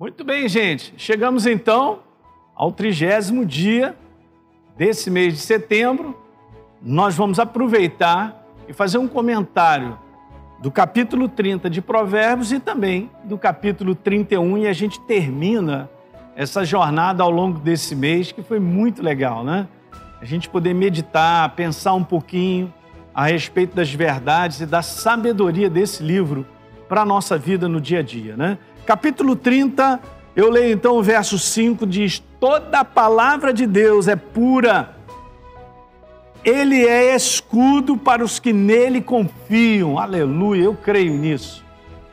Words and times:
Muito 0.00 0.24
bem, 0.24 0.48
gente. 0.48 0.94
Chegamos 0.96 1.44
então 1.44 1.98
ao 2.56 2.72
trigésimo 2.72 3.44
dia 3.44 3.94
desse 4.74 5.10
mês 5.10 5.34
de 5.34 5.40
setembro. 5.40 6.18
Nós 6.80 7.14
vamos 7.14 7.38
aproveitar 7.38 8.46
e 8.66 8.72
fazer 8.72 8.96
um 8.96 9.06
comentário 9.06 9.98
do 10.58 10.70
capítulo 10.70 11.28
30 11.28 11.68
de 11.68 11.82
Provérbios 11.82 12.50
e 12.50 12.58
também 12.58 13.10
do 13.24 13.36
capítulo 13.36 13.94
31 13.94 14.56
e 14.56 14.66
a 14.66 14.72
gente 14.72 14.98
termina 15.00 15.90
essa 16.34 16.64
jornada 16.64 17.22
ao 17.22 17.30
longo 17.30 17.58
desse 17.58 17.94
mês 17.94 18.32
que 18.32 18.42
foi 18.42 18.58
muito 18.58 19.02
legal, 19.02 19.44
né? 19.44 19.68
A 20.18 20.24
gente 20.24 20.48
poder 20.48 20.72
meditar, 20.72 21.50
pensar 21.50 21.92
um 21.92 22.04
pouquinho 22.04 22.72
a 23.14 23.26
respeito 23.26 23.76
das 23.76 23.92
verdades 23.92 24.62
e 24.62 24.66
da 24.66 24.80
sabedoria 24.80 25.68
desse 25.68 26.02
livro 26.02 26.46
para 26.90 27.02
a 27.02 27.06
nossa 27.06 27.38
vida 27.38 27.68
no 27.68 27.80
dia 27.80 28.00
a 28.00 28.02
dia, 28.02 28.36
né? 28.36 28.58
Capítulo 28.84 29.36
30, 29.36 30.00
eu 30.34 30.50
leio 30.50 30.74
então 30.74 30.96
o 30.96 31.02
verso 31.02 31.38
5, 31.38 31.86
diz: 31.86 32.20
Toda 32.40 32.80
a 32.80 32.84
palavra 32.84 33.54
de 33.54 33.64
Deus 33.64 34.08
é 34.08 34.16
pura, 34.16 34.96
ele 36.44 36.84
é 36.84 37.14
escudo 37.14 37.96
para 37.96 38.24
os 38.24 38.40
que 38.40 38.52
nele 38.52 39.00
confiam. 39.00 40.00
Aleluia, 40.00 40.64
eu 40.64 40.74
creio 40.74 41.12
nisso. 41.12 41.64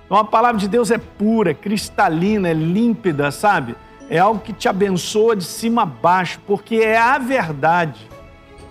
Então 0.06 0.16
a 0.16 0.24
palavra 0.24 0.60
de 0.60 0.68
Deus 0.68 0.92
é 0.92 1.00
pura, 1.00 1.50
é 1.50 1.56
cristalina, 1.56 2.48
é 2.48 2.54
límpida, 2.54 3.32
sabe? 3.32 3.76
É 4.08 4.20
algo 4.20 4.40
que 4.40 4.54
te 4.54 4.70
abençoa 4.70 5.36
de 5.36 5.44
cima 5.44 5.82
a 5.82 5.86
baixo, 5.88 6.40
porque 6.46 6.76
é 6.76 7.00
a 7.00 7.18
verdade. 7.18 8.08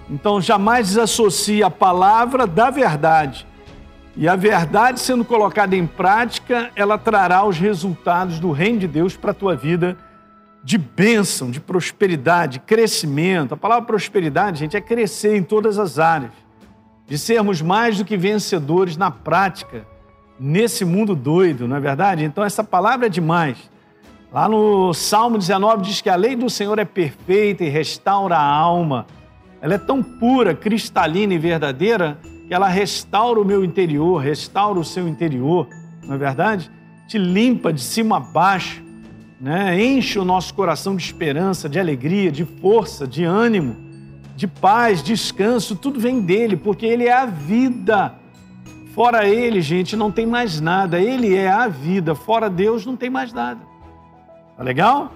Então 0.09 0.41
jamais 0.41 0.87
desassocie 0.87 1.65
a 1.65 1.71
palavra 1.71 2.47
da 2.47 2.71
verdade. 2.71 3.45
E 4.17 4.27
a 4.27 4.35
verdade 4.35 4.99
sendo 4.99 5.27
colocada 5.27 5.77
em 5.77 5.87
prática, 5.87 6.71
ela 6.75 6.97
trará 6.97 7.45
os 7.45 7.59
resultados 7.59 8.41
do 8.41 8.51
reino 8.51 8.79
de 8.79 8.89
Deus 8.89 9.15
para 9.15 9.33
a 9.33 9.35
tua 9.35 9.55
vida 9.55 9.97
de 10.65 10.79
bênção, 10.79 11.51
de 11.51 11.61
prosperidade, 11.61 12.59
crescimento. 12.61 13.53
A 13.53 13.57
palavra 13.59 13.85
prosperidade, 13.85 14.61
gente, 14.61 14.77
é 14.77 14.81
crescer 14.81 15.37
em 15.37 15.43
todas 15.43 15.79
as 15.79 15.99
áreas, 15.99 16.33
de 17.07 17.19
sermos 17.19 17.61
mais 17.61 17.99
do 17.99 18.07
que 18.07 18.17
vencedores 18.17 18.97
na 18.97 19.11
prática, 19.11 19.87
nesse 20.41 20.85
mundo 20.85 21.15
doido, 21.15 21.69
não 21.69 21.77
é 21.77 21.81
verdade? 21.81 22.25
Então, 22.25 22.43
essa 22.43 22.65
palavra 22.65 23.07
é 23.07 23.11
demais. 23.11 23.71
Lá 24.33 24.49
no 24.49 24.93
Salmo 24.95 25.39
19 25.39 25.83
diz 25.83 26.01
que 26.01 26.11
a 26.11 26.17
lei 26.17 26.35
do 26.35 26.49
Senhor 26.49 26.79
é 26.79 26.85
perfeita 26.85 27.63
e 27.63 27.69
restaura 27.69 28.37
a 28.37 28.45
alma. 28.45 29.07
Ela 29.61 29.75
é 29.75 29.79
tão 29.79 30.03
pura, 30.03 30.55
cristalina 30.55 31.35
e 31.35 31.39
verdadeira 31.39 32.19
que 32.47 32.55
ela 32.55 32.69
restaura 32.69 33.41
o 33.41 33.45
meu 33.45 33.65
interior, 33.65 34.19
restaura 34.19 34.79
o 34.79 34.85
seu 34.85 35.09
interior, 35.09 35.69
não 36.05 36.15
é 36.15 36.19
verdade? 36.19 36.71
Te 37.09 37.19
limpa 37.19 37.73
de 37.73 37.81
cima 37.81 38.19
a 38.19 38.21
baixo, 38.21 38.83
né? 39.41 39.81
enche 39.83 40.19
o 40.19 40.25
nosso 40.25 40.55
coração 40.55 40.97
de 40.97 41.03
esperança, 41.03 41.69
de 41.69 41.79
alegria, 41.79 42.31
de 42.31 42.45
força, 42.45 43.07
de 43.07 43.25
ânimo, 43.25 43.77
de 44.37 44.47
paz, 44.47 45.03
descanso, 45.03 45.75
tudo 45.75 45.99
vem 45.99 46.21
dele, 46.21 46.57
porque 46.57 46.87
ele 46.87 47.05
é 47.05 47.13
a 47.13 47.27
vida. 47.27 48.15
Fora 48.95 49.27
ele, 49.29 49.61
gente, 49.61 49.95
não 49.97 50.11
tem 50.11 50.27
mais 50.27 50.59
nada. 50.59 50.99
Ele 50.99 51.35
é 51.35 51.51
a 51.51 51.69
vida. 51.69 52.15
Fora 52.15 52.49
Deus, 52.49 52.87
não 52.87 52.97
tem 52.97 53.11
mais 53.11 53.31
nada. 53.31 53.61
Tá 54.57 54.63
legal? 54.63 55.13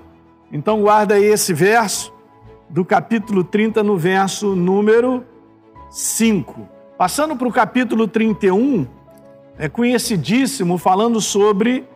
Então 0.52 0.82
guarda 0.82 1.14
aí 1.14 1.24
esse 1.24 1.54
verso 1.54 2.12
do 2.68 2.84
capítulo 2.84 3.42
30 3.42 3.82
no 3.82 3.96
verso 3.96 4.54
número 4.54 5.24
5. 5.90 6.79
Passando 7.00 7.34
para 7.34 7.48
o 7.48 7.50
capítulo 7.50 8.06
31, 8.06 8.86
é 9.56 9.70
conhecidíssimo 9.70 10.76
falando 10.76 11.18
sobre 11.18 11.88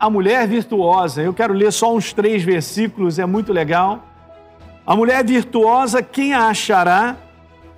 a 0.00 0.08
mulher 0.08 0.48
virtuosa. 0.48 1.20
Eu 1.20 1.34
quero 1.34 1.52
ler 1.52 1.70
só 1.70 1.94
uns 1.94 2.14
três 2.14 2.42
versículos, 2.42 3.18
é 3.18 3.26
muito 3.26 3.52
legal. 3.52 4.02
A 4.86 4.96
mulher 4.96 5.22
virtuosa, 5.22 6.02
quem 6.02 6.32
a 6.32 6.48
achará? 6.48 7.14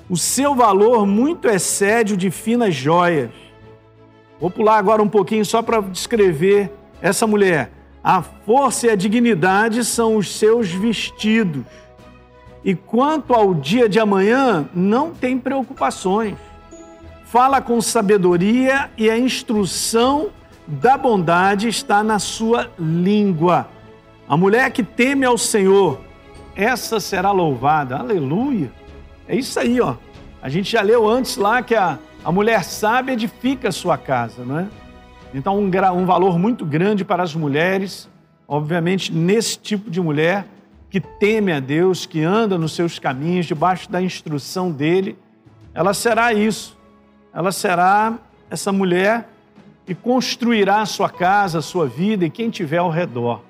O 0.09 0.17
seu 0.17 0.55
valor 0.55 1.05
muito 1.05 1.49
excede 1.49 2.15
o 2.15 2.17
de 2.17 2.31
finas 2.31 2.73
joias. 2.73 3.33
Vou 4.39 4.49
pular 4.49 4.79
agora 4.79 5.03
um 5.03 5.09
pouquinho 5.09 5.45
só 5.45 5.63
para 5.63 5.81
descrever 5.81 6.71
essa 7.03 7.27
mulher. 7.27 7.73
A 8.01 8.23
força 8.23 8.87
e 8.87 8.91
a 8.91 8.95
dignidade 8.95 9.85
são 9.85 10.15
os 10.15 10.39
seus 10.39 10.71
vestidos. 10.71 11.65
E 12.65 12.77
quanto 12.77 13.35
ao 13.35 13.55
dia 13.55 13.89
de 13.89 13.99
amanhã, 13.99 14.69
não 14.73 15.11
tem 15.11 15.37
preocupações 15.37 16.37
fala 17.31 17.63
com 17.63 17.81
sabedoria 17.81 18.91
e 18.99 19.09
a 19.09 19.17
instrução 19.17 20.31
da 20.67 20.99
bondade 20.99 21.69
está 21.69 22.03
na 22.03 22.19
sua 22.19 22.69
língua. 22.77 23.69
A 24.29 24.37
mulher 24.37 24.73
que 24.73 24.83
teme 24.83 25.25
ao 25.25 25.39
Senhor, 25.39 26.01
essa 26.57 26.99
será 26.99 27.31
louvada. 27.31 27.97
Aleluia. 27.97 28.73
É 29.29 29.37
isso 29.37 29.61
aí, 29.61 29.81
ó. 29.81 29.95
A 30.43 30.49
gente 30.49 30.73
já 30.73 30.83
leu 30.83 31.09
antes 31.09 31.37
lá 31.37 31.63
que 31.63 31.77
a, 31.77 32.01
a 32.25 32.33
mulher 32.33 32.65
sábia 32.65 33.13
edifica 33.13 33.69
a 33.69 33.73
sua 33.73 33.97
casa, 33.97 34.45
não 34.45 34.59
é? 34.59 34.67
Então, 35.33 35.57
um, 35.57 35.71
um 35.97 36.07
valor 36.07 36.37
muito 36.37 36.67
grande 36.67 37.05
para 37.05 37.23
as 37.23 37.33
mulheres, 37.33 38.11
obviamente, 38.49 39.13
nesse 39.13 39.57
tipo 39.57 39.89
de 39.89 40.01
mulher 40.01 40.47
que 40.91 41.01
teme 41.01 41.53
a 41.53 41.61
Deus, 41.61 42.07
que 42.07 42.25
anda 42.25 42.59
nos 42.59 42.73
seus 42.73 42.99
caminhos, 42.99 43.47
debaixo 43.47 43.89
da 43.89 44.03
instrução 44.03 44.73
dele, 44.73 45.17
ela 45.73 45.95
será 45.95 46.33
isso 46.33 46.80
ela 47.33 47.53
será 47.53 48.19
essa 48.51 48.73
mulher 48.73 49.29
que 49.87 49.95
construirá 49.95 50.81
a 50.81 50.87
sua 50.87 51.09
casa, 51.09 51.59
a 51.59 51.63
sua 51.63 51.87
vida 51.87 52.25
e 52.25 52.31
quem 52.31 52.51
tiver 52.51 52.79
ao 52.79 52.91
redor. 52.91 53.43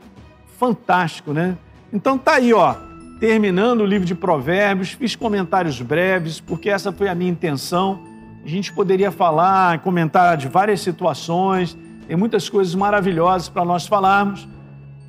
Fantástico, 0.58 1.32
né? 1.32 1.56
Então 1.92 2.18
tá 2.18 2.34
aí, 2.34 2.52
ó, 2.52 2.74
terminando 3.18 3.80
o 3.80 3.86
livro 3.86 4.06
de 4.06 4.14
Provérbios, 4.14 4.92
fiz 4.92 5.16
comentários 5.16 5.80
breves, 5.80 6.40
porque 6.40 6.68
essa 6.68 6.92
foi 6.92 7.08
a 7.08 7.14
minha 7.14 7.30
intenção. 7.30 8.00
A 8.44 8.48
gente 8.48 8.72
poderia 8.72 9.10
falar, 9.10 9.80
comentar 9.80 10.36
de 10.36 10.48
várias 10.48 10.80
situações, 10.80 11.76
tem 12.06 12.16
muitas 12.16 12.48
coisas 12.48 12.74
maravilhosas 12.74 13.48
para 13.48 13.64
nós 13.64 13.86
falarmos, 13.86 14.48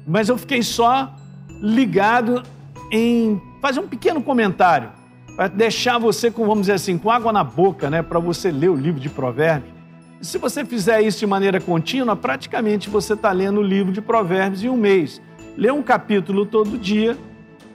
mas 0.05 0.29
eu 0.29 0.37
fiquei 0.37 0.61
só 0.63 1.13
ligado 1.61 2.43
em 2.91 3.41
fazer 3.61 3.79
um 3.79 3.87
pequeno 3.87 4.21
comentário 4.21 5.00
para 5.41 5.47
deixar 5.47 5.97
você 5.97 6.29
com, 6.29 6.45
vamos 6.45 6.61
dizer 6.61 6.73
assim, 6.73 6.99
com 6.99 7.09
água 7.09 7.33
na 7.33 7.43
boca, 7.43 7.89
né, 7.89 8.03
para 8.03 8.19
você 8.19 8.51
ler 8.51 8.69
o 8.69 8.75
livro 8.75 9.01
de 9.01 9.09
Provérbios. 9.09 9.73
Se 10.21 10.37
você 10.37 10.63
fizer 10.63 11.01
isso 11.01 11.17
de 11.17 11.25
maneira 11.25 11.59
contínua, 11.59 12.15
praticamente 12.15 12.91
você 12.91 13.13
está 13.13 13.31
lendo 13.31 13.59
o 13.59 13.63
livro 13.63 13.91
de 13.91 14.03
Provérbios 14.03 14.63
em 14.63 14.69
um 14.69 14.77
mês. 14.77 15.19
Lê 15.57 15.71
um 15.71 15.81
capítulo 15.81 16.45
todo 16.45 16.77
dia 16.77 17.17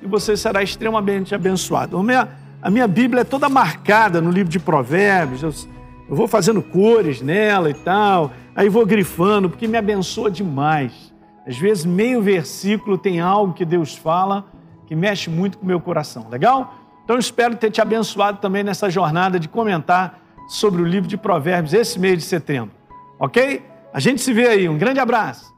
e 0.01 0.07
você 0.07 0.37
será 0.37 0.63
extremamente 0.63 1.35
abençoado. 1.35 1.99
A 1.99 2.03
minha, 2.05 2.29
a 2.63 2.71
minha 2.71 2.87
Bíblia 2.87 3.23
é 3.23 3.25
toda 3.25 3.49
marcada 3.49 4.21
no 4.21 4.31
livro 4.31 4.49
de 4.49 4.61
Provérbios. 4.61 5.43
Eu, 5.43 5.53
eu 6.09 6.15
vou 6.15 6.29
fazendo 6.29 6.63
cores 6.63 7.21
nela 7.21 7.69
e 7.69 7.75
tal, 7.75 8.31
aí 8.55 8.69
vou 8.69 8.87
grifando, 8.87 9.51
porque 9.51 9.67
me 9.67 9.77
abençoa 9.77 10.31
demais. 10.31 11.13
Às 11.45 11.59
vezes, 11.59 11.85
meio 11.85 12.23
versículo 12.23 12.97
tem 12.97 13.19
algo 13.19 13.55
que 13.55 13.65
Deus 13.65 13.97
fala 13.97 14.47
que 14.87 14.95
mexe 14.95 15.29
muito 15.29 15.59
com 15.59 15.65
o 15.65 15.67
meu 15.67 15.81
coração. 15.81 16.29
Legal? 16.31 16.86
Então 17.07 17.21
espero 17.21 17.55
ter 17.55 17.71
te 17.71 17.81
abençoado 17.81 18.39
também 18.39 18.65
nessa 18.65 18.91
jornada 18.91 19.39
de 19.39 19.49
comentar 19.49 20.19
sobre 20.49 20.83
o 20.83 20.85
livro 20.85 21.09
de 21.09 21.17
Provérbios 21.17 21.73
esse 21.73 22.01
mês 22.01 22.19
de 22.19 22.25
setembro. 22.25 22.73
Ok? 23.17 23.65
A 23.95 24.01
gente 24.01 24.21
se 24.21 24.33
vê 24.33 24.49
aí. 24.49 24.69
Um 24.69 24.77
grande 24.77 24.99
abraço. 24.99 25.56